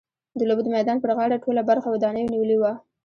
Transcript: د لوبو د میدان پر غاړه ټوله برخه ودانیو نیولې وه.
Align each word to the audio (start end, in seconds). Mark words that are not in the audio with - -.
د 0.37 0.39
لوبو 0.49 0.61
د 0.63 0.67
میدان 0.75 0.97
پر 1.01 1.11
غاړه 1.17 1.41
ټوله 1.43 1.61
برخه 1.69 1.87
ودانیو 1.91 2.31
نیولې 2.33 2.57
وه. 2.59 2.73